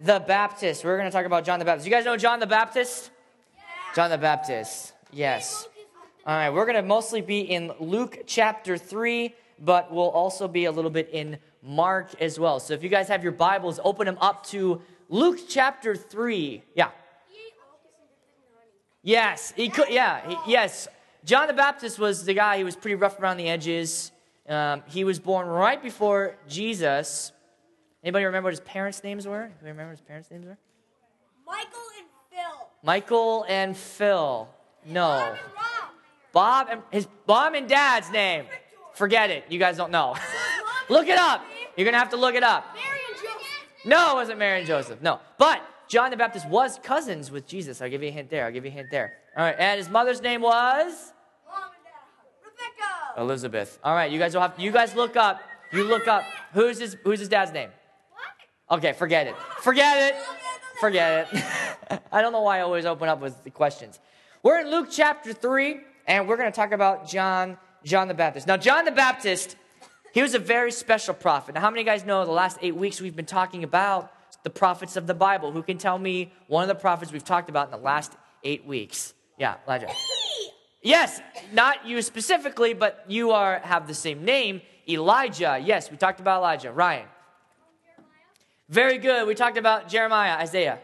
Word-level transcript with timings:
the 0.00 0.22
Baptist. 0.26 0.84
We're 0.84 0.96
going 0.96 1.10
to 1.10 1.14
talk 1.14 1.26
about 1.26 1.44
John 1.44 1.58
the 1.58 1.64
Baptist. 1.64 1.86
You 1.86 1.92
guys 1.92 2.04
know 2.04 2.16
John 2.16 2.40
the 2.40 2.46
Baptist? 2.46 3.10
John 3.94 4.10
the 4.10 4.18
Baptist. 4.18 4.94
Yes. 5.12 5.68
All 6.26 6.36
right, 6.36 6.50
we're 6.50 6.64
going 6.64 6.76
to 6.76 6.82
mostly 6.82 7.20
be 7.20 7.40
in 7.40 7.72
Luke 7.80 8.20
chapter 8.26 8.76
3, 8.76 9.34
but 9.58 9.92
we'll 9.92 10.10
also 10.10 10.48
be 10.48 10.66
a 10.66 10.72
little 10.72 10.90
bit 10.90 11.10
in 11.12 11.38
Mark 11.62 12.14
as 12.20 12.38
well. 12.38 12.60
So 12.60 12.74
if 12.74 12.82
you 12.82 12.88
guys 12.88 13.08
have 13.08 13.22
your 13.22 13.32
Bibles, 13.32 13.80
open 13.84 14.06
them 14.06 14.18
up 14.20 14.46
to 14.46 14.80
Luke 15.08 15.38
chapter 15.48 15.94
3. 15.94 16.62
Yeah. 16.74 16.90
Yes, 19.02 19.52
he 19.56 19.68
could. 19.68 19.88
Yeah, 19.88 20.28
he, 20.28 20.52
yes. 20.52 20.88
John 21.24 21.46
the 21.46 21.54
Baptist 21.54 21.98
was 21.98 22.24
the 22.24 22.34
guy. 22.34 22.58
He 22.58 22.64
was 22.64 22.76
pretty 22.76 22.94
rough 22.94 23.18
around 23.18 23.38
the 23.38 23.48
edges. 23.48 24.12
Um, 24.48 24.82
he 24.86 25.04
was 25.04 25.18
born 25.18 25.46
right 25.46 25.82
before 25.82 26.36
Jesus. 26.48 27.32
Anybody 28.02 28.24
remember 28.24 28.46
what 28.46 28.52
his 28.52 28.60
parents' 28.60 29.04
names 29.04 29.26
were? 29.26 29.46
Do 29.46 29.52
you 29.62 29.68
remember 29.68 29.90
what 29.90 29.98
his 29.98 30.00
parents' 30.00 30.30
names 30.30 30.46
were? 30.46 30.56
Michael 31.46 31.80
and 31.98 32.06
Phil. 32.30 32.68
Michael 32.82 33.44
and 33.48 33.76
Phil. 33.76 34.48
No. 34.86 35.02
Bob 35.02 35.28
and 35.28 35.38
Rob. 35.54 35.90
Bob 36.32 36.68
and 36.70 36.82
his 36.90 37.08
mom 37.26 37.54
and 37.54 37.68
dad's 37.68 38.10
name. 38.10 38.46
Forget 38.94 39.30
it. 39.30 39.44
You 39.48 39.58
guys 39.58 39.76
don't 39.76 39.90
know. 39.90 40.16
look 40.88 41.08
it 41.08 41.18
up. 41.18 41.44
You're 41.76 41.84
gonna 41.84 41.98
have 41.98 42.10
to 42.10 42.16
look 42.16 42.34
it 42.34 42.42
up. 42.42 42.64
Mary 42.74 42.98
and 43.08 43.16
Joseph. 43.16 43.84
No, 43.84 44.12
it 44.12 44.14
wasn't 44.14 44.38
Mary 44.38 44.58
and 44.58 44.66
Joseph. 44.66 45.02
No. 45.02 45.20
But 45.38 45.60
John 45.88 46.10
the 46.10 46.16
Baptist 46.16 46.48
was 46.48 46.78
cousins 46.82 47.30
with 47.30 47.46
Jesus. 47.46 47.82
I'll 47.82 47.90
give 47.90 48.02
you 48.02 48.08
a 48.08 48.12
hint 48.12 48.30
there. 48.30 48.46
I'll 48.46 48.52
give 48.52 48.64
you 48.64 48.70
a 48.70 48.74
hint 48.74 48.88
there. 48.90 49.12
All 49.36 49.44
right. 49.44 49.56
And 49.58 49.78
his 49.78 49.90
mother's 49.90 50.22
name 50.22 50.42
was 50.42 51.12
Mom 51.46 51.64
and 51.64 51.84
Dad. 51.84 52.44
Rebecca. 52.44 53.20
Elizabeth. 53.20 53.78
All 53.84 53.94
right. 53.94 54.10
You 54.10 54.18
guys 54.18 54.34
will 54.34 54.42
have. 54.42 54.58
You 54.58 54.72
guys 54.72 54.94
look 54.94 55.16
up. 55.16 55.40
You 55.72 55.84
look 55.84 56.08
up. 56.08 56.24
Who's 56.54 56.78
his 56.78 56.96
Who's 57.04 57.20
his 57.20 57.28
dad's 57.28 57.52
name? 57.52 57.70
Okay. 58.70 58.92
Forget 58.92 59.26
it. 59.26 59.36
Forget 59.60 60.14
it. 60.14 60.16
Forget 60.80 61.28
it. 61.32 62.02
I 62.12 62.22
don't 62.22 62.32
know 62.32 62.42
why 62.42 62.58
I 62.58 62.60
always 62.62 62.86
open 62.86 63.08
up 63.08 63.20
with 63.20 63.42
the 63.44 63.50
questions. 63.50 63.98
We're 64.42 64.60
in 64.60 64.70
Luke 64.70 64.88
chapter 64.90 65.32
three, 65.32 65.80
and 66.06 66.28
we're 66.28 66.36
going 66.36 66.50
to 66.50 66.56
talk 66.56 66.72
about 66.72 67.08
John 67.08 67.58
John 67.84 68.08
the 68.08 68.14
Baptist. 68.14 68.46
Now, 68.46 68.56
John 68.56 68.84
the 68.84 68.92
Baptist. 68.92 69.56
He 70.12 70.22
was 70.22 70.34
a 70.34 70.40
very 70.40 70.72
special 70.72 71.14
prophet. 71.14 71.54
Now, 71.54 71.60
how 71.60 71.70
many 71.70 71.82
of 71.82 71.86
you 71.86 71.92
guys 71.92 72.04
know 72.04 72.24
the 72.24 72.32
last 72.32 72.58
eight 72.62 72.74
weeks 72.74 73.00
we've 73.00 73.14
been 73.14 73.26
talking 73.26 73.62
about 73.62 74.12
the 74.42 74.50
prophets 74.50 74.96
of 74.96 75.06
the 75.06 75.14
Bible? 75.14 75.52
Who 75.52 75.62
can 75.62 75.78
tell 75.78 75.98
me 75.98 76.32
one 76.48 76.62
of 76.62 76.68
the 76.68 76.74
prophets 76.74 77.12
we've 77.12 77.24
talked 77.24 77.48
about 77.48 77.66
in 77.66 77.70
the 77.70 77.84
last 77.84 78.12
eight 78.42 78.66
weeks? 78.66 79.14
Yeah, 79.38 79.54
Elijah. 79.68 79.88
Yes, 80.82 81.20
not 81.52 81.86
you 81.86 82.02
specifically, 82.02 82.74
but 82.74 83.04
you 83.06 83.30
are 83.30 83.60
have 83.60 83.86
the 83.86 83.94
same 83.94 84.24
name, 84.24 84.62
Elijah. 84.88 85.60
Yes, 85.62 85.90
we 85.90 85.96
talked 85.96 86.18
about 86.18 86.38
Elijah. 86.38 86.72
Ryan. 86.72 87.06
Very 88.70 88.98
good. 88.98 89.26
We 89.26 89.34
talked 89.34 89.58
about 89.58 89.88
Jeremiah, 89.88 90.38
Isaiah. 90.38 90.78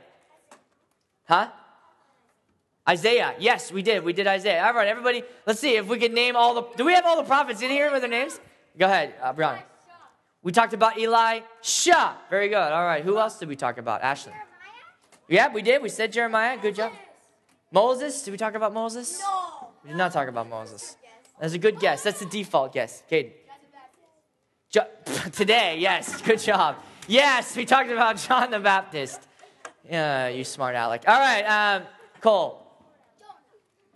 Huh? 1.28 1.48
Isaiah. 2.88 3.34
Yes, 3.38 3.70
we 3.70 3.82
did. 3.82 4.02
We 4.04 4.12
did 4.12 4.26
Isaiah. 4.26 4.64
All 4.64 4.74
right, 4.74 4.88
everybody. 4.88 5.22
Let's 5.46 5.60
see 5.60 5.76
if 5.76 5.86
we 5.86 5.98
can 5.98 6.12
name 6.12 6.34
all 6.34 6.54
the. 6.54 6.62
Do 6.76 6.84
we 6.84 6.92
have 6.94 7.06
all 7.06 7.16
the 7.16 7.26
prophets 7.26 7.62
in 7.62 7.70
here 7.70 7.90
with 7.92 8.02
their 8.02 8.10
names? 8.10 8.40
Go 8.76 8.86
ahead, 8.86 9.14
uh, 9.22 9.32
Brianna. 9.32 9.62
We 10.42 10.50
talked 10.52 10.74
about 10.74 11.00
Elisha. 11.00 12.16
Very 12.28 12.48
good. 12.48 12.56
All 12.56 12.84
right. 12.84 13.04
Who 13.04 13.18
else 13.18 13.38
did 13.38 13.48
we 13.48 13.56
talk 13.56 13.78
about? 13.78 14.02
Ashley. 14.02 14.32
Yeah, 15.28 15.52
we 15.52 15.62
did. 15.62 15.80
We 15.80 15.88
said 15.88 16.12
Jeremiah. 16.12 16.58
Good 16.60 16.74
job. 16.74 16.92
Moses. 17.72 18.22
Did 18.22 18.32
we 18.32 18.36
talk 18.36 18.54
about 18.54 18.72
Moses? 18.72 19.20
No. 19.20 19.68
We 19.84 19.90
did 19.90 19.96
not 19.96 20.12
talk 20.12 20.28
about 20.28 20.48
Moses. 20.48 20.96
That's 21.40 21.54
a 21.54 21.58
good 21.58 21.78
guess. 21.78 22.02
That's 22.02 22.18
the 22.18 22.26
default 22.26 22.72
guess. 22.72 23.02
Caden. 23.10 23.30
Jo- 24.70 24.86
today, 25.32 25.78
yes. 25.78 26.20
Good 26.22 26.40
job. 26.40 26.76
Yes, 27.08 27.56
we 27.56 27.64
talked 27.64 27.88
about 27.88 28.16
John 28.16 28.50
the 28.50 28.58
Baptist. 28.58 29.20
Yeah, 29.88 30.26
you 30.26 30.42
smart 30.42 30.74
Alec. 30.74 31.04
All 31.06 31.18
right, 31.18 31.42
um, 31.42 31.82
Cole. 32.20 32.66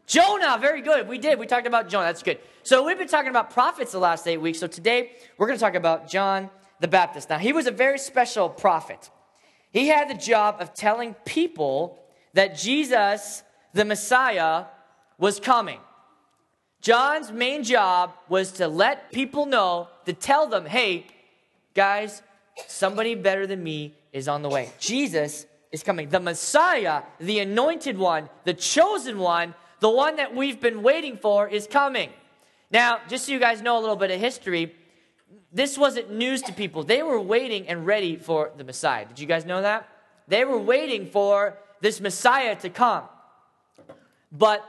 Jonah, 0.07 0.59
very 0.61 0.81
good. 0.81 1.09
We 1.09 1.19
did. 1.19 1.37
We 1.37 1.47
talked 1.47 1.67
about 1.67 1.89
Jonah. 1.89 2.07
That's 2.07 2.23
good. 2.23 2.39
So 2.63 2.85
we've 2.85 2.99
been 2.99 3.09
talking 3.09 3.31
about 3.31 3.51
prophets 3.51 3.91
the 3.91 3.99
last 3.99 4.29
eight 4.29 4.37
weeks. 4.37 4.61
So 4.61 4.69
today 4.69 5.13
we're 5.39 5.49
going 5.49 5.59
to 5.59 5.65
talk 5.65 5.75
about 5.75 6.09
John 6.09 6.51
the 6.79 6.87
Baptist. 6.87 7.29
Now, 7.31 7.39
he 7.39 7.53
was 7.53 7.67
a 7.67 7.73
very 7.73 7.99
special 7.99 8.49
prophet. 8.49 9.11
He 9.73 9.89
had 9.89 10.09
the 10.09 10.15
job 10.15 10.57
of 10.61 10.73
telling 10.73 11.15
people 11.25 11.99
that 12.35 12.57
Jesus, 12.57 13.43
the 13.73 13.85
Messiah, 13.85 14.67
was 15.19 15.41
coming. 15.41 15.81
John's 16.81 17.33
main 17.33 17.65
job 17.65 18.13
was 18.29 18.53
to 18.53 18.69
let 18.69 19.11
people 19.11 19.47
know, 19.47 19.89
to 20.07 20.13
tell 20.13 20.47
them, 20.47 20.65
hey, 20.65 21.07
guys, 21.75 22.23
somebody 22.67 23.15
better 23.15 23.47
than 23.47 23.63
me 23.63 23.95
is 24.13 24.29
on 24.29 24.43
the 24.43 24.49
way. 24.49 24.71
Jesus 24.79 25.47
is 25.73 25.83
coming. 25.83 26.09
The 26.09 26.21
Messiah, 26.21 27.03
the 27.19 27.41
anointed 27.41 27.97
one, 27.97 28.29
the 28.45 28.55
chosen 28.55 29.19
one, 29.19 29.55
the 29.81 29.91
one 29.91 30.17
that 30.17 30.35
we've 30.35 30.61
been 30.61 30.83
waiting 30.83 31.17
for 31.17 31.49
is 31.49 31.67
coming. 31.67 32.11
Now, 32.71 33.01
just 33.09 33.27
so 33.27 33.33
you 33.33 33.39
guys 33.39 33.63
know 33.63 33.79
a 33.79 33.81
little 33.81 33.97
bit 33.97 34.11
of 34.11 34.21
history, 34.21 34.75
this 35.53 35.77
wasn't 35.77 36.13
news 36.13 36.43
to 36.43 36.53
people. 36.53 36.85
They 36.85 37.03
were 37.03 37.21
waiting 37.21 37.67
and 37.69 37.87
ready 37.87 38.17
for 38.17 38.51
the 38.57 38.65
Messiah. 38.65 39.07
Did 39.07 39.19
you 39.19 39.27
guys 39.27 39.45
know 39.45 39.63
that? 39.63 39.89
They 40.29 40.45
were 40.45 40.59
waiting 40.59 41.07
for 41.07 41.59
this 41.81 42.01
Messiah 42.01 42.55
to 42.57 42.71
come. 42.71 43.05
But 44.31 44.65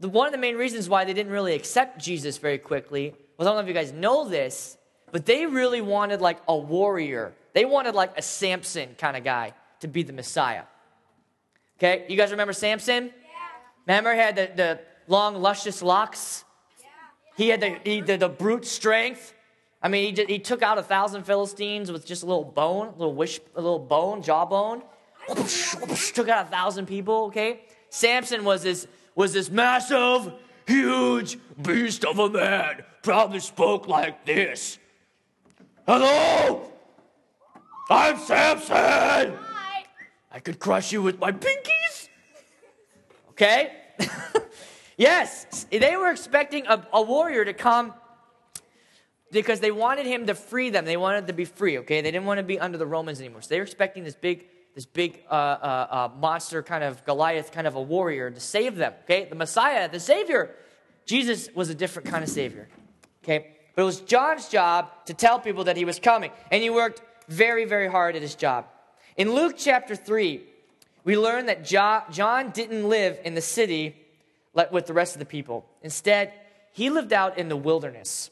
the, 0.00 0.08
one 0.08 0.26
of 0.26 0.32
the 0.32 0.38
main 0.38 0.56
reasons 0.56 0.88
why 0.88 1.04
they 1.04 1.14
didn't 1.14 1.32
really 1.32 1.54
accept 1.54 1.98
Jesus 1.98 2.36
very 2.38 2.58
quickly 2.58 3.14
was 3.38 3.46
I 3.46 3.50
don't 3.50 3.56
know 3.56 3.62
if 3.62 3.68
you 3.68 3.74
guys 3.74 3.92
know 3.92 4.28
this, 4.28 4.76
but 5.12 5.26
they 5.26 5.46
really 5.46 5.80
wanted 5.80 6.20
like 6.20 6.38
a 6.48 6.56
warrior. 6.56 7.34
They 7.52 7.64
wanted 7.64 7.94
like 7.94 8.18
a 8.18 8.22
Samson 8.22 8.96
kind 8.98 9.16
of 9.16 9.22
guy 9.22 9.52
to 9.80 9.88
be 9.88 10.02
the 10.02 10.12
Messiah. 10.12 10.62
Okay, 11.78 12.06
you 12.08 12.16
guys 12.16 12.30
remember 12.30 12.52
Samson? 12.52 13.04
Yeah. 13.04 13.12
Remember, 13.86 14.12
he 14.12 14.18
had 14.18 14.36
the, 14.36 14.50
the 14.54 14.80
long, 15.06 15.36
luscious 15.36 15.82
locks? 15.82 16.44
Yeah. 16.80 16.86
He 17.36 17.48
had 17.48 17.60
the, 17.60 17.78
he, 17.84 18.00
the, 18.00 18.16
the 18.16 18.28
brute 18.28 18.64
strength. 18.64 19.34
I 19.82 19.88
mean, 19.88 20.06
he, 20.06 20.12
just, 20.12 20.30
he 20.30 20.38
took 20.38 20.62
out 20.62 20.78
a 20.78 20.82
thousand 20.82 21.24
Philistines 21.24 21.90
with 21.90 22.06
just 22.06 22.22
a 22.22 22.26
little 22.26 22.44
bone, 22.44 22.88
a 22.88 22.92
little 22.92 23.14
wish, 23.14 23.40
a 23.54 23.60
little 23.60 23.80
bone, 23.80 24.22
jawbone. 24.22 24.82
took 25.28 26.28
out 26.28 26.46
a 26.46 26.50
thousand 26.50 26.86
people. 26.86 27.24
Okay, 27.26 27.62
Samson 27.90 28.44
was 28.44 28.62
this 28.62 28.86
was 29.14 29.32
this 29.32 29.50
massive, 29.50 30.32
huge 30.66 31.38
beast 31.60 32.04
of 32.04 32.18
a 32.18 32.30
man. 32.30 32.82
Probably 33.02 33.40
spoke 33.40 33.88
like 33.88 34.24
this. 34.24 34.78
Hello, 35.84 36.70
I'm 37.90 38.16
Samson. 38.16 38.76
Hi. 38.76 39.84
I 40.30 40.38
could 40.38 40.60
crush 40.60 40.92
you 40.92 41.02
with 41.02 41.18
my 41.18 41.32
pinkies. 41.32 42.08
Okay? 43.30 43.72
yes, 44.96 45.66
they 45.72 45.96
were 45.96 46.12
expecting 46.12 46.68
a, 46.68 46.86
a, 46.92 47.02
warrior 47.02 47.44
to 47.44 47.52
come 47.52 47.94
because 49.32 49.58
they 49.58 49.72
wanted 49.72 50.06
him 50.06 50.26
to 50.28 50.36
free 50.36 50.70
them. 50.70 50.84
They 50.84 50.96
wanted 50.96 51.26
to 51.26 51.32
be 51.32 51.44
free, 51.44 51.78
okay? 51.78 52.00
They 52.00 52.12
didn't 52.12 52.26
want 52.26 52.38
to 52.38 52.44
be 52.44 52.60
under 52.60 52.78
the 52.78 52.86
Romans 52.86 53.18
anymore. 53.18 53.42
So 53.42 53.48
they 53.48 53.58
were 53.58 53.64
expecting 53.64 54.04
this 54.04 54.14
big, 54.14 54.46
this 54.76 54.86
big 54.86 55.24
uh, 55.28 55.34
uh, 55.34 55.86
uh, 55.90 56.08
monster 56.16 56.62
kind 56.62 56.84
of 56.84 57.04
Goliath 57.04 57.50
kind 57.50 57.66
of 57.66 57.74
a 57.74 57.82
warrior 57.82 58.30
to 58.30 58.38
save 58.38 58.76
them, 58.76 58.92
okay? 59.02 59.24
The 59.24 59.34
Messiah, 59.34 59.90
the 59.90 59.98
Savior. 59.98 60.54
Jesus 61.06 61.48
was 61.56 61.70
a 61.70 61.74
different 61.74 62.08
kind 62.08 62.22
of 62.22 62.30
Savior, 62.30 62.68
okay? 63.24 63.56
But 63.74 63.82
it 63.82 63.86
was 63.86 64.00
John's 64.00 64.48
job 64.48 64.90
to 65.06 65.14
tell 65.14 65.38
people 65.38 65.64
that 65.64 65.76
he 65.76 65.84
was 65.84 65.98
coming. 65.98 66.30
And 66.50 66.62
he 66.62 66.70
worked 66.70 67.02
very, 67.28 67.64
very 67.64 67.88
hard 67.88 68.16
at 68.16 68.22
his 68.22 68.34
job. 68.34 68.66
In 69.16 69.32
Luke 69.32 69.54
chapter 69.56 69.96
3, 69.96 70.42
we 71.04 71.18
learn 71.18 71.46
that 71.46 71.64
John 71.64 72.50
didn't 72.50 72.88
live 72.88 73.18
in 73.24 73.34
the 73.34 73.40
city 73.40 73.96
with 74.70 74.86
the 74.86 74.92
rest 74.92 75.14
of 75.14 75.18
the 75.18 75.26
people. 75.26 75.66
Instead, 75.82 76.32
he 76.72 76.90
lived 76.90 77.12
out 77.12 77.38
in 77.38 77.48
the 77.48 77.56
wilderness. 77.56 78.30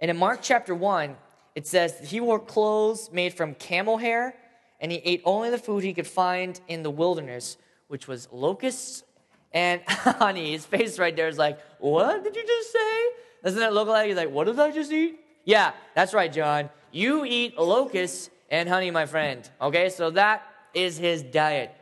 And 0.00 0.10
in 0.10 0.16
Mark 0.16 0.40
chapter 0.42 0.74
1, 0.74 1.16
it 1.54 1.66
says 1.66 1.94
he 2.10 2.20
wore 2.20 2.40
clothes 2.40 3.10
made 3.12 3.34
from 3.34 3.54
camel 3.54 3.98
hair, 3.98 4.34
and 4.80 4.90
he 4.90 4.98
ate 4.98 5.22
only 5.24 5.50
the 5.50 5.58
food 5.58 5.84
he 5.84 5.94
could 5.94 6.06
find 6.06 6.60
in 6.66 6.82
the 6.82 6.90
wilderness, 6.90 7.56
which 7.88 8.08
was 8.08 8.28
locusts 8.32 9.04
and 9.52 9.80
honey. 9.86 10.52
His 10.52 10.66
face 10.66 10.98
right 10.98 11.14
there 11.14 11.28
is 11.28 11.38
like, 11.38 11.58
What 11.78 12.24
did 12.24 12.34
you 12.34 12.44
just 12.44 12.72
say? 12.72 13.08
Doesn't 13.42 13.62
it 13.62 13.72
look 13.72 13.88
like 13.88 14.08
he's 14.08 14.16
like, 14.16 14.30
What 14.30 14.46
did 14.46 14.58
I 14.58 14.70
just 14.70 14.92
eat? 14.92 15.18
Yeah, 15.44 15.72
that's 15.94 16.14
right, 16.14 16.32
John. 16.32 16.70
You 16.92 17.24
eat 17.24 17.58
locusts 17.58 18.30
and 18.50 18.68
honey, 18.68 18.90
my 18.90 19.06
friend. 19.06 19.48
Okay, 19.60 19.88
so 19.88 20.10
that 20.10 20.42
is 20.74 20.98
his 20.98 21.22
diet. 21.22 21.74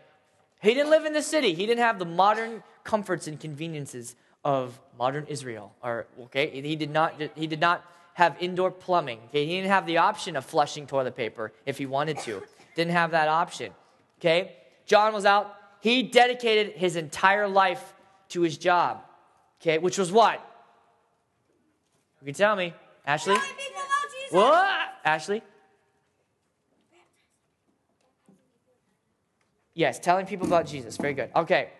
He 0.62 0.74
didn't 0.74 0.90
live 0.90 1.04
in 1.04 1.12
the 1.12 1.22
city. 1.22 1.54
He 1.54 1.66
didn't 1.66 1.82
have 1.82 1.98
the 1.98 2.04
modern 2.04 2.62
comforts 2.84 3.26
and 3.26 3.38
conveniences 3.38 4.14
of 4.44 4.78
modern 4.98 5.26
Israel. 5.26 5.74
Or 5.82 6.06
okay, 6.24 6.60
he 6.62 6.76
did 6.76 6.90
not 6.90 7.20
he 7.34 7.46
did 7.46 7.60
not 7.60 7.84
have 8.14 8.36
indoor 8.40 8.70
plumbing. 8.70 9.20
Okay, 9.28 9.46
he 9.46 9.56
didn't 9.56 9.70
have 9.70 9.86
the 9.86 9.98
option 9.98 10.36
of 10.36 10.44
flushing 10.44 10.86
toilet 10.86 11.16
paper 11.16 11.52
if 11.66 11.78
he 11.78 11.86
wanted 11.86 12.18
to. 12.20 12.42
Didn't 12.76 12.92
have 12.92 13.10
that 13.12 13.28
option. 13.28 13.72
Okay? 14.18 14.56
John 14.86 15.12
was 15.12 15.24
out. 15.24 15.56
He 15.80 16.02
dedicated 16.02 16.74
his 16.74 16.96
entire 16.96 17.48
life 17.48 17.94
to 18.30 18.42
his 18.42 18.58
job. 18.58 19.02
Okay, 19.60 19.78
which 19.78 19.98
was 19.98 20.12
what? 20.12 20.44
You 22.20 22.26
can 22.26 22.34
tell 22.34 22.56
me. 22.56 22.74
Ashley? 23.06 23.34
Telling 23.34 23.50
people 23.56 23.82
about 23.82 24.12
Jesus. 24.12 24.32
What? 24.32 24.88
Ashley? 25.04 25.42
Yes, 29.74 29.98
telling 29.98 30.26
people 30.26 30.46
about 30.46 30.66
Jesus. 30.66 30.96
Very 30.96 31.14
good. 31.14 31.30
Okay. 31.34 31.70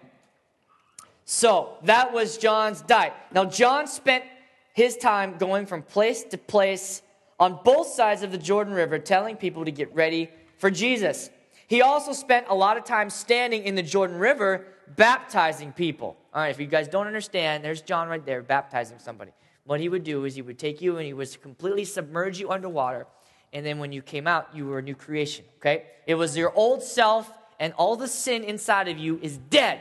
So 1.25 1.76
that 1.84 2.12
was 2.12 2.38
John's 2.38 2.81
diet. 2.82 3.12
Now, 3.32 3.44
John 3.44 3.87
spent 3.87 4.25
his 4.72 4.96
time 4.96 5.37
going 5.37 5.66
from 5.66 5.82
place 5.82 6.25
to 6.25 6.38
place 6.38 7.02
on 7.38 7.60
both 7.64 7.88
sides 7.88 8.22
of 8.22 8.32
the 8.32 8.38
Jordan 8.38 8.75
River 8.75 8.98
telling 8.98 9.36
people 9.36 9.64
to 9.64 9.70
get 9.70 9.94
ready 9.94 10.31
for 10.58 10.70
Jesus. 10.70 11.31
He 11.66 11.82
also 11.82 12.12
spent 12.12 12.46
a 12.48 12.54
lot 12.54 12.76
of 12.76 12.84
time 12.84 13.10
standing 13.10 13.64
in 13.64 13.75
the 13.75 13.82
Jordan 13.82 14.19
River 14.19 14.66
baptizing 14.96 15.72
people. 15.72 16.16
All 16.34 16.43
right, 16.43 16.50
if 16.50 16.58
you 16.58 16.66
guys 16.66 16.88
don't 16.88 17.06
understand, 17.06 17.64
there's 17.64 17.82
John 17.82 18.08
right 18.08 18.25
there 18.25 18.43
baptizing 18.43 18.98
somebody. 18.98 19.32
What 19.70 19.78
he 19.78 19.88
would 19.88 20.02
do 20.02 20.25
is 20.25 20.34
he 20.34 20.43
would 20.43 20.58
take 20.58 20.82
you 20.82 20.96
and 20.96 21.06
he 21.06 21.12
would 21.12 21.40
completely 21.43 21.84
submerge 21.84 22.40
you 22.40 22.50
underwater. 22.50 23.06
And 23.52 23.64
then 23.64 23.78
when 23.78 23.93
you 23.93 24.02
came 24.02 24.26
out, 24.26 24.49
you 24.52 24.67
were 24.67 24.81
a 24.81 24.82
new 24.82 24.96
creation, 24.96 25.44
okay? 25.58 25.84
It 26.08 26.17
was 26.17 26.37
your 26.37 26.52
old 26.56 26.82
self 26.82 27.32
and 27.61 27.72
all 27.75 27.94
the 27.94 28.08
sin 28.08 28.43
inside 28.43 28.88
of 28.88 28.99
you 28.99 29.20
is 29.22 29.37
dead 29.37 29.78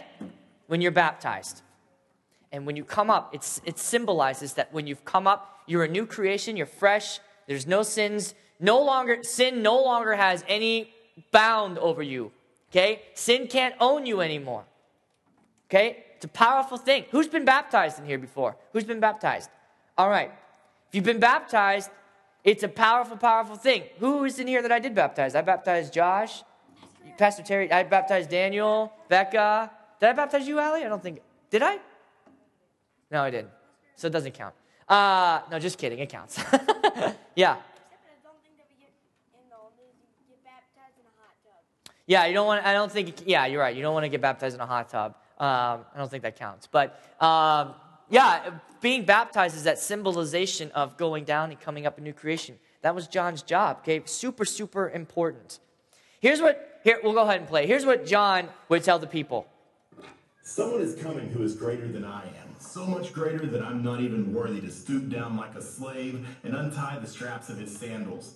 when 0.67 0.79
you're 0.79 0.91
baptized. 0.91 1.63
And 2.51 2.67
when 2.67 2.75
you 2.75 2.83
come 2.83 3.09
up, 3.09 3.33
it's, 3.33 3.61
it 3.65 3.79
symbolizes 3.79 4.53
that 4.53 4.71
when 4.71 4.85
you've 4.85 5.03
come 5.05 5.25
up, 5.25 5.61
you're 5.65 5.85
a 5.85 5.87
new 5.87 6.05
creation, 6.05 6.55
you're 6.55 6.67
fresh, 6.67 7.19
there's 7.47 7.65
no 7.65 7.81
sins, 7.81 8.35
no 8.59 8.79
longer, 8.83 9.23
sin 9.23 9.63
no 9.63 9.81
longer 9.81 10.13
has 10.13 10.45
any 10.47 10.93
bound 11.31 11.79
over 11.79 12.03
you. 12.03 12.31
Okay? 12.69 13.01
Sin 13.15 13.47
can't 13.47 13.73
own 13.79 14.05
you 14.05 14.21
anymore. 14.21 14.65
Okay? 15.67 16.05
It's 16.15 16.25
a 16.25 16.27
powerful 16.27 16.77
thing. 16.77 17.05
Who's 17.09 17.27
been 17.27 17.45
baptized 17.45 17.97
in 17.97 18.05
here 18.05 18.19
before? 18.19 18.55
Who's 18.71 18.83
been 18.83 18.99
baptized? 18.99 19.49
All 19.99 20.07
right. 20.07 20.31
If 20.87 20.95
you've 20.95 21.03
been 21.03 21.19
baptized, 21.19 21.89
it's 22.45 22.63
a 22.63 22.69
powerful, 22.69 23.17
powerful 23.17 23.57
thing. 23.57 23.83
Who 23.99 24.23
is 24.23 24.39
in 24.39 24.47
here 24.47 24.61
that 24.61 24.71
I 24.71 24.79
did 24.79 24.95
baptize? 24.95 25.35
I 25.35 25.41
baptized 25.41 25.91
Josh, 25.91 26.41
Pastor 27.17 27.43
Terry. 27.43 27.69
I 27.69 27.83
baptized 27.83 28.29
Daniel, 28.29 28.93
Becca. 29.09 29.69
Did 29.99 30.07
I 30.07 30.13
baptize 30.13 30.47
you, 30.47 30.57
Allie? 30.57 30.85
I 30.85 30.87
don't 30.87 31.03
think. 31.03 31.19
Did 31.49 31.63
I? 31.63 31.79
No, 33.11 33.23
I 33.23 33.29
didn't. 33.29 33.49
So 33.97 34.07
it 34.07 34.11
doesn't 34.11 34.31
count. 34.31 34.55
Uh, 34.87 35.41
no, 35.51 35.59
just 35.59 35.77
kidding. 35.77 35.99
It 35.99 36.07
counts. 36.07 36.39
yeah. 37.35 37.57
Yeah, 42.07 42.25
you 42.25 42.33
don't 42.33 42.47
want. 42.47 42.65
I 42.65 42.71
don't 42.71 42.89
think. 42.89 43.23
Yeah, 43.25 43.47
you're 43.47 43.59
right. 43.59 43.75
You 43.75 43.81
don't 43.81 43.93
want 43.93 44.05
to 44.05 44.09
get 44.09 44.21
baptized 44.21 44.55
in 44.55 44.61
a 44.61 44.65
hot 44.65 44.87
tub. 44.87 45.15
Um, 45.37 45.85
I 45.93 45.97
don't 45.97 46.09
think 46.09 46.23
that 46.23 46.37
counts. 46.37 46.67
But 46.67 46.97
um, 47.19 47.73
yeah, 48.09 48.51
being 48.81 49.05
baptized 49.05 49.55
is 49.55 49.63
that 49.63 49.79
symbolization 49.79 50.71
of 50.71 50.97
going 50.97 51.23
down 51.23 51.51
and 51.51 51.59
coming 51.59 51.85
up 51.85 51.97
a 51.97 52.01
new 52.01 52.13
creation. 52.13 52.57
That 52.81 52.95
was 52.95 53.07
John's 53.07 53.41
job. 53.41 53.79
Okay, 53.81 54.01
super, 54.05 54.45
super 54.45 54.89
important. 54.89 55.59
Here's 56.19 56.41
what. 56.41 56.65
Here, 56.83 56.99
we'll 57.03 57.13
go 57.13 57.23
ahead 57.23 57.41
and 57.41 57.47
play. 57.47 57.67
Here's 57.67 57.85
what 57.85 58.05
John 58.05 58.47
would 58.69 58.83
tell 58.85 58.99
the 58.99 59.07
people. 59.07 59.47
Someone 60.43 60.81
is 60.81 60.95
coming 60.95 61.29
who 61.29 61.43
is 61.43 61.53
greater 61.53 61.87
than 61.87 62.05
I 62.05 62.23
am, 62.23 62.55
so 62.57 62.85
much 62.85 63.11
greater 63.11 63.45
that 63.47 63.61
I'm 63.61 63.83
not 63.83 63.99
even 63.99 64.33
worthy 64.33 64.61
to 64.61 64.71
stoop 64.71 65.09
down 65.09 65.35
like 65.35 65.55
a 65.55 65.61
slave 65.61 66.25
and 66.43 66.55
untie 66.55 66.97
the 66.99 67.07
straps 67.07 67.49
of 67.49 67.57
his 67.57 67.77
sandals. 67.77 68.35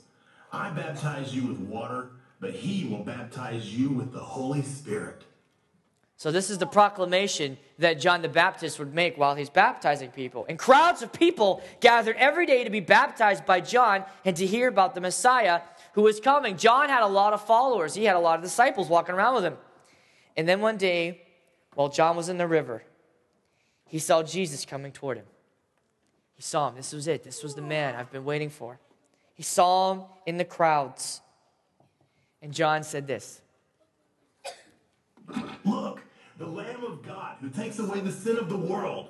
I 0.51 0.71
baptize 0.71 1.33
you 1.33 1.47
with 1.47 1.59
water 1.59 2.09
but 2.43 2.53
he 2.53 2.83
will 2.89 3.05
baptize 3.05 3.73
you 3.73 3.87
with 3.87 4.11
the 4.11 4.19
Holy 4.19 4.61
Spirit. 4.61 5.23
So, 6.23 6.31
this 6.31 6.49
is 6.49 6.57
the 6.57 6.65
proclamation 6.65 7.57
that 7.79 7.99
John 7.99 8.21
the 8.21 8.29
Baptist 8.29 8.79
would 8.79 8.93
make 8.93 9.17
while 9.17 9.35
he's 9.35 9.49
baptizing 9.49 10.09
people. 10.09 10.45
And 10.47 10.57
crowds 10.57 11.01
of 11.01 11.11
people 11.11 11.61
gathered 11.81 12.15
every 12.15 12.45
day 12.45 12.63
to 12.63 12.69
be 12.69 12.79
baptized 12.79 13.45
by 13.45 13.59
John 13.59 14.05
and 14.23 14.33
to 14.37 14.45
hear 14.45 14.69
about 14.69 14.95
the 14.95 15.01
Messiah 15.01 15.59
who 15.95 16.01
was 16.01 16.21
coming. 16.21 16.55
John 16.55 16.87
had 16.87 17.03
a 17.03 17.07
lot 17.07 17.33
of 17.33 17.45
followers, 17.45 17.93
he 17.93 18.05
had 18.05 18.15
a 18.15 18.21
lot 18.21 18.37
of 18.37 18.41
disciples 18.41 18.87
walking 18.87 19.15
around 19.15 19.35
with 19.35 19.43
him. 19.43 19.57
And 20.37 20.47
then 20.47 20.61
one 20.61 20.77
day, 20.77 21.23
while 21.73 21.89
John 21.89 22.15
was 22.15 22.29
in 22.29 22.37
the 22.37 22.47
river, 22.47 22.83
he 23.89 23.99
saw 23.99 24.23
Jesus 24.23 24.63
coming 24.63 24.93
toward 24.93 25.17
him. 25.17 25.25
He 26.35 26.41
saw 26.41 26.69
him. 26.69 26.75
This 26.75 26.93
was 26.93 27.05
it. 27.05 27.25
This 27.25 27.43
was 27.43 27.53
the 27.53 27.61
man 27.61 27.95
I've 27.97 28.13
been 28.13 28.23
waiting 28.23 28.49
for. 28.49 28.79
He 29.33 29.43
saw 29.43 29.91
him 29.91 30.03
in 30.25 30.37
the 30.37 30.45
crowds. 30.45 31.19
And 32.41 32.53
John 32.53 32.83
said 32.83 33.07
this 33.07 33.41
Look, 35.65 36.01
the 36.37 36.45
Lamb 36.45 36.83
of 36.83 37.03
God 37.03 37.37
who 37.41 37.49
takes 37.49 37.79
away 37.79 37.99
the 37.99 38.11
sin 38.11 38.37
of 38.37 38.49
the 38.49 38.57
world. 38.57 39.09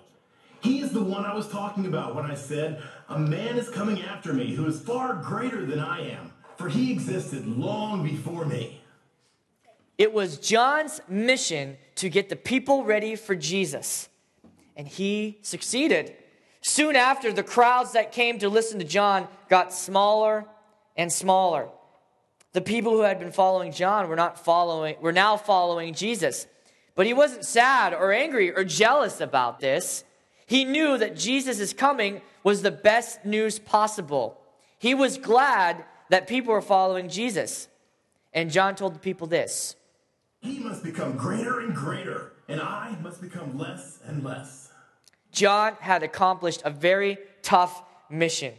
He 0.62 0.80
is 0.80 0.92
the 0.92 1.04
one 1.04 1.26
I 1.26 1.34
was 1.34 1.48
talking 1.48 1.86
about 1.86 2.16
when 2.16 2.26
I 2.26 2.36
said, 2.36 2.82
A 3.10 3.20
man 3.20 3.58
is 3.58 3.70
coming 3.70 4.02
after 4.02 4.34
me 4.34 4.56
who 4.56 4.66
is 4.66 4.80
far 4.80 5.16
greater 5.16 5.66
than 5.66 5.80
I 5.80 6.10
am, 6.10 6.32
for 6.58 6.70
he 6.70 6.92
existed 6.92 7.46
long 7.48 8.04
before 8.04 8.46
me. 8.46 8.82
It 9.98 10.14
was 10.14 10.38
John's 10.38 11.02
mission 11.08 11.78
to 11.96 12.10
get 12.10 12.30
the 12.30 12.36
people 12.36 12.84
ready 12.84 13.16
for 13.16 13.36
Jesus, 13.36 14.10
and 14.76 14.88
he 14.88 15.38
succeeded. 15.42 16.16
Soon 16.62 16.96
after, 16.96 17.32
the 17.32 17.44
crowds 17.44 17.92
that 17.92 18.12
came 18.12 18.40
to 18.40 18.50
listen 18.50 18.80
to 18.80 18.86
John 18.86 19.28
got 19.50 19.74
smaller 19.74 20.46
and 20.96 21.12
smaller. 21.12 21.70
The 22.54 22.62
people 22.62 22.94
who 22.94 23.02
had 23.02 23.20
been 23.20 23.32
following 23.32 23.72
John 23.72 24.08
were 24.08 24.16
not 24.16 24.44
following, 24.44 24.96
were 25.02 25.12
now 25.12 25.36
following 25.38 25.94
Jesus. 25.94 26.48
But 26.96 27.06
he 27.06 27.14
wasn't 27.14 27.46
sad 27.46 27.94
or 27.94 28.14
angry 28.14 28.52
or 28.56 28.64
jealous 28.64 29.20
about 29.20 29.60
this. 29.60 30.04
He 30.46 30.66
knew 30.66 30.98
that 30.98 31.16
Jesus' 31.16 31.74
coming 31.74 32.22
was 32.44 32.62
the 32.62 32.72
best 32.72 33.26
news 33.26 33.58
possible. 33.60 34.40
He 34.78 34.94
was 34.94 35.18
glad 35.18 35.86
that 36.10 36.28
people 36.28 36.54
were 36.54 36.62
following 36.62 37.10
Jesus. 37.10 37.68
And 38.34 38.52
John 38.52 38.76
told 38.76 38.94
the 38.96 39.00
people 39.00 39.28
this 39.28 39.76
He 40.42 40.60
must 40.60 40.84
become 40.84 41.18
greater 41.18 41.62
and 41.62 41.76
greater, 41.76 42.34
and 42.48 42.60
I 42.60 42.98
must 43.02 43.22
become 43.22 43.58
less 43.58 44.00
and 44.06 44.24
less. 44.24 44.72
John 45.32 45.76
had 45.80 46.04
accomplished 46.04 46.62
a 46.64 46.70
very 46.70 47.18
tough 47.42 47.84
mission. 48.10 48.54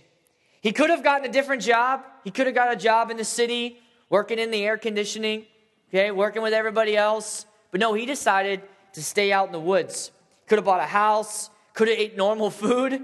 He 0.60 0.72
could 0.72 0.90
have 0.90 1.04
gotten 1.04 1.28
a 1.28 1.32
different 1.32 1.62
job. 1.62 2.02
He 2.24 2.30
could 2.30 2.46
have 2.46 2.54
got 2.54 2.72
a 2.72 2.76
job 2.76 3.10
in 3.10 3.16
the 3.16 3.24
city 3.24 3.78
working 4.08 4.38
in 4.38 4.50
the 4.50 4.64
air 4.64 4.78
conditioning, 4.78 5.44
okay, 5.90 6.10
working 6.10 6.42
with 6.42 6.52
everybody 6.52 6.96
else. 6.96 7.46
But 7.74 7.80
no, 7.80 7.92
he 7.92 8.06
decided 8.06 8.62
to 8.92 9.02
stay 9.02 9.32
out 9.32 9.46
in 9.46 9.52
the 9.52 9.58
woods. 9.58 10.12
Could 10.46 10.58
have 10.58 10.64
bought 10.64 10.78
a 10.78 10.86
house, 10.86 11.50
could 11.72 11.88
have 11.88 11.98
ate 11.98 12.16
normal 12.16 12.48
food. 12.48 13.02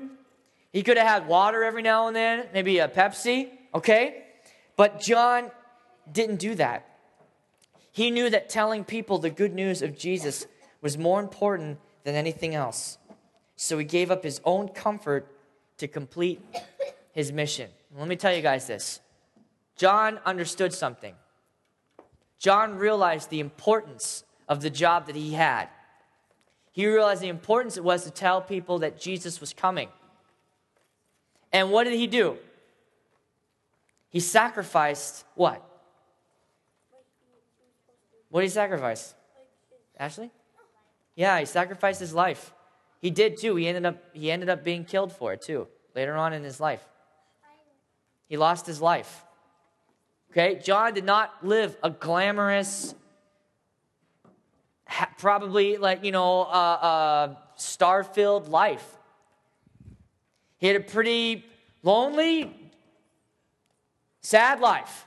He 0.72 0.84
could 0.84 0.96
have 0.96 1.08
had 1.08 1.26
water 1.26 1.64
every 1.64 1.82
now 1.82 2.06
and 2.06 2.14
then, 2.14 2.46
maybe 2.54 2.78
a 2.78 2.86
Pepsi, 2.86 3.48
okay? 3.74 4.22
But 4.76 5.00
John 5.00 5.50
didn't 6.12 6.36
do 6.36 6.54
that. 6.54 6.88
He 7.90 8.12
knew 8.12 8.30
that 8.30 8.48
telling 8.48 8.84
people 8.84 9.18
the 9.18 9.28
good 9.28 9.52
news 9.54 9.82
of 9.82 9.98
Jesus 9.98 10.46
was 10.80 10.96
more 10.96 11.18
important 11.18 11.80
than 12.04 12.14
anything 12.14 12.54
else. 12.54 12.96
So 13.56 13.76
he 13.76 13.84
gave 13.84 14.12
up 14.12 14.22
his 14.22 14.40
own 14.44 14.68
comfort 14.68 15.26
to 15.78 15.88
complete 15.88 16.40
his 17.10 17.32
mission. 17.32 17.70
Let 17.98 18.06
me 18.06 18.14
tell 18.14 18.32
you 18.32 18.40
guys 18.40 18.68
this 18.68 19.00
John 19.76 20.20
understood 20.24 20.72
something. 20.72 21.16
John 22.38 22.76
realized 22.76 23.30
the 23.30 23.40
importance 23.40 24.22
of 24.50 24.60
the 24.60 24.68
job 24.68 25.06
that 25.06 25.14
he 25.16 25.32
had. 25.32 25.68
He 26.72 26.86
realized 26.86 27.22
the 27.22 27.28
importance 27.28 27.76
it 27.76 27.84
was 27.84 28.04
to 28.04 28.10
tell 28.10 28.42
people 28.42 28.80
that 28.80 29.00
Jesus 29.00 29.40
was 29.40 29.54
coming. 29.54 29.88
And 31.52 31.70
what 31.70 31.84
did 31.84 31.94
he 31.94 32.06
do? 32.06 32.36
He 34.10 34.18
sacrificed 34.18 35.24
what? 35.36 35.64
What 38.28 38.40
did 38.40 38.46
he 38.46 38.50
sacrifice? 38.50 39.14
Ashley? 39.98 40.30
Yeah, 41.14 41.38
he 41.38 41.46
sacrificed 41.46 42.00
his 42.00 42.12
life. 42.12 42.52
He 43.00 43.10
did 43.10 43.38
too. 43.38 43.56
He 43.56 43.68
ended 43.68 43.86
up 43.86 44.02
he 44.12 44.30
ended 44.30 44.48
up 44.48 44.64
being 44.64 44.84
killed 44.84 45.12
for 45.12 45.32
it 45.32 45.42
too 45.42 45.68
later 45.94 46.16
on 46.16 46.32
in 46.32 46.42
his 46.42 46.60
life. 46.60 46.84
He 48.28 48.36
lost 48.36 48.66
his 48.66 48.80
life. 48.80 49.24
Okay, 50.30 50.60
John 50.62 50.94
did 50.94 51.04
not 51.04 51.44
live 51.44 51.76
a 51.82 51.90
glamorous, 51.90 52.94
probably 55.18 55.76
like, 55.76 56.04
you 56.04 56.12
know, 56.12 56.42
uh, 56.42 56.44
uh, 56.44 57.34
star 57.56 58.04
filled 58.04 58.48
life. 58.48 58.86
He 60.58 60.66
had 60.66 60.76
a 60.76 60.80
pretty 60.80 61.44
lonely, 61.82 62.54
sad 64.20 64.60
life. 64.60 65.06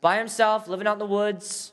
By 0.00 0.18
himself, 0.18 0.68
living 0.68 0.86
out 0.86 0.94
in 0.94 0.98
the 0.98 1.06
woods, 1.06 1.72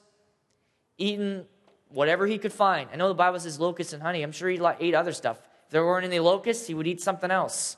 eating 0.97 1.45
whatever 1.89 2.25
he 2.25 2.37
could 2.37 2.53
find. 2.53 2.89
I 2.91 2.95
know 2.95 3.07
the 3.07 3.13
Bible 3.13 3.39
says 3.39 3.59
locusts 3.59 3.93
and 3.93 4.01
honey. 4.01 4.23
I'm 4.23 4.31
sure 4.31 4.49
he 4.49 4.59
ate 4.79 4.95
other 4.95 5.13
stuff. 5.13 5.37
If 5.65 5.71
there 5.71 5.85
weren't 5.85 6.05
any 6.05 6.19
locusts, 6.19 6.67
he 6.67 6.73
would 6.73 6.87
eat 6.87 7.01
something 7.01 7.29
else. 7.29 7.77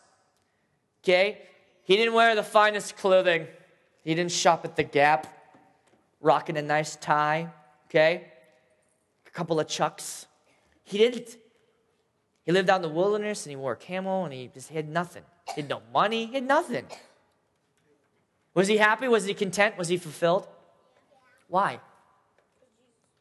Okay? 1.04 1.42
He 1.84 1.96
didn't 1.98 2.14
wear 2.14 2.36
the 2.36 2.44
finest 2.44 2.98
clothing. 2.98 3.48
He 4.04 4.16
didn't 4.16 4.32
shop 4.32 4.66
at 4.66 4.76
the 4.76 4.84
Gap, 4.84 5.28
rocking 6.22 6.58
a 6.58 6.62
nice 6.62 6.96
tie, 6.96 7.50
okay? 7.88 8.32
Couple 9.36 9.60
of 9.60 9.68
chucks. 9.68 10.28
He 10.86 10.98
didn't. 10.98 11.36
He 12.46 12.54
lived 12.54 12.70
out 12.70 12.78
in 12.78 12.84
the 12.84 12.90
wilderness 12.90 13.46
and 13.46 13.52
he 13.52 13.58
wore 13.58 13.74
a 13.74 13.76
camel 13.76 14.24
and 14.24 14.34
he 14.34 14.50
just 14.54 14.70
had 14.70 14.88
nothing. 14.88 15.24
He 15.54 15.62
had 15.62 15.70
no 15.70 15.82
money, 15.94 16.28
he 16.28 16.36
had 16.36 16.48
nothing. 16.48 16.86
Was 18.54 18.70
he 18.70 18.78
happy? 18.78 19.10
Was 19.10 19.26
he 19.26 19.34
content? 19.34 19.78
Was 19.78 19.90
he 19.90 19.98
fulfilled? 19.98 20.48
Why? 21.50 21.82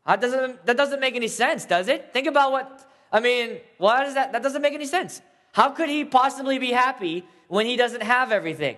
That 0.06 0.20
doesn't, 0.20 0.64
that 0.66 0.76
doesn't 0.76 1.00
make 1.00 1.16
any 1.16 1.26
sense, 1.26 1.64
does 1.64 1.88
it? 1.88 2.12
Think 2.12 2.28
about 2.28 2.52
what, 2.52 2.88
I 3.10 3.18
mean, 3.18 3.58
why 3.78 4.04
does 4.04 4.14
that? 4.14 4.30
That 4.30 4.42
doesn't 4.42 4.62
make 4.62 4.74
any 4.74 4.86
sense. 4.86 5.20
How 5.52 5.70
could 5.70 5.88
he 5.88 6.04
possibly 6.04 6.58
be 6.60 6.70
happy 6.70 7.24
when 7.48 7.66
he 7.66 7.76
doesn't 7.76 8.02
have 8.02 8.30
everything? 8.30 8.76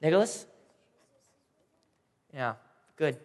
Nicholas? 0.00 0.44
Yeah, 2.34 2.54
good. 2.96 3.16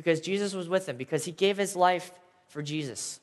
Because 0.00 0.22
Jesus 0.22 0.54
was 0.54 0.66
with 0.66 0.88
him, 0.88 0.96
because 0.96 1.26
he 1.26 1.30
gave 1.30 1.58
his 1.58 1.76
life 1.76 2.10
for 2.48 2.62
Jesus. 2.62 3.20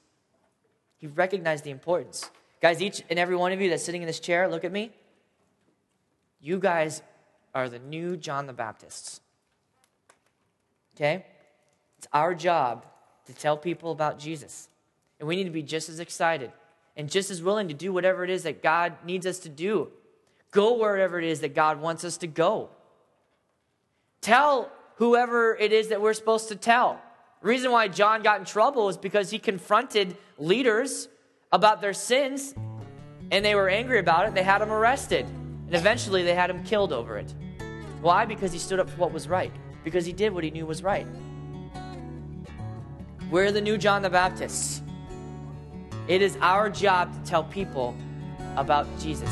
He 1.00 1.08
recognized 1.08 1.64
the 1.64 1.72
importance. 1.72 2.30
Guys, 2.62 2.84
each 2.84 3.02
and 3.10 3.18
every 3.18 3.36
one 3.36 3.52
of 3.52 3.60
you 3.60 3.72
that's 3.72 3.84
sitting 3.84 4.04
in 4.04 4.06
this 4.06 4.20
chair, 4.20 4.48
look 4.48 4.64
at 4.64 4.72
me. 4.72 4.92
You 6.40 6.60
guys 6.60 7.02
are 7.56 7.68
the 7.68 7.80
new 7.80 8.16
John 8.16 8.46
the 8.46 8.54
Baptists. 8.54 9.22
Okay? 10.96 11.26
It's 11.98 12.08
our 12.14 12.36
job 12.36 12.86
to 13.26 13.34
tell 13.34 13.58
people 13.58 13.92
about 13.92 14.20
Jesus. 14.20 14.70
And 15.20 15.28
we 15.28 15.36
need 15.36 15.46
to 15.46 15.50
be 15.50 15.64
just 15.64 15.90
as 15.90 16.00
excited 16.00 16.52
and 16.96 17.10
just 17.10 17.32
as 17.32 17.42
willing 17.42 17.70
to 17.70 17.74
do 17.74 17.92
whatever 17.92 18.24
it 18.24 18.30
is 18.30 18.44
that 18.44 18.62
God 18.62 18.94
needs 19.04 19.26
us 19.26 19.40
to 19.40 19.50
do. 19.50 19.88
Go 20.52 20.78
wherever 20.78 21.18
it 21.18 21.26
is 21.26 21.40
that 21.40 21.56
God 21.56 21.82
wants 21.82 22.04
us 22.04 22.18
to 22.18 22.28
go. 22.28 22.70
Tell 24.22 24.72
whoever 24.98 25.56
it 25.56 25.72
is 25.72 25.90
that 25.90 26.02
we're 26.02 26.14
supposed 26.14 26.50
to 26.50 26.56
tell. 26.56 27.00
The 27.42 27.48
reason 27.48 27.72
why 27.72 27.88
John 27.88 28.24
got 28.24 28.40
in 28.40 28.46
trouble 28.46 28.90
is 28.90 28.98
because 28.98 29.30
he 29.30 29.40
confronted 29.40 30.18
leaders 30.38 31.08
about 31.52 31.82
their 31.82 31.94
sins 31.94 32.54
and 33.32 33.44
they 33.44 33.56
were 33.56 33.70
angry 33.70 34.00
about 34.00 34.28
it. 34.28 34.34
They 34.34 34.44
had 34.44 34.62
him 34.62 34.72
arrested. 34.72 35.26
And 35.26 35.76
eventually 35.76 36.24
they 36.24 36.34
had 36.34 36.50
him 36.50 36.64
killed 36.64 36.94
over 36.94 37.18
it. 37.18 37.34
Why? 38.02 38.26
Because 38.26 38.52
he 38.52 38.60
stood 38.60 38.80
up 38.80 38.90
for 38.90 38.98
what 38.98 39.12
was 39.12 39.28
right. 39.28 39.52
Because 39.84 40.06
he 40.06 40.14
did 40.14 40.34
what 40.34 40.44
he 40.44 40.52
knew 40.52 40.66
was 40.66 40.82
right. 40.82 41.08
We're 43.30 43.52
the 43.52 43.62
new 43.62 43.78
John 43.78 44.02
the 44.02 44.10
Baptist. 44.10 44.84
It 46.08 46.22
is 46.22 46.38
our 46.42 46.70
job 46.70 47.14
to 47.14 47.30
tell 47.30 47.44
people 47.44 47.96
about 48.56 48.88
Jesus. 49.00 49.30